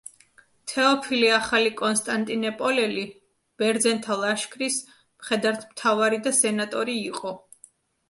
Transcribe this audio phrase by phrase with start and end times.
[0.69, 3.05] თეოფილე ახალი კონსტანტინეპოლელი,
[3.63, 7.41] ბერძენთა ლაშქრის მხედართმთავარი და სენატორი იყო.